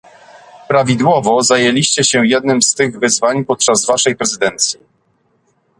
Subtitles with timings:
[0.67, 4.79] Prawidłowo zajęliście się jednym z tych wyzwań podczas waszej prezydencji